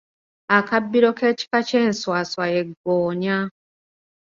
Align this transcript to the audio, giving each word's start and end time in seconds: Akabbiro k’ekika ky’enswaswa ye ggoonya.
Akabbiro 0.57 1.09
k’ekika 1.19 1.59
ky’enswaswa 1.67 2.43
ye 2.53 2.61
ggoonya. 2.69 3.37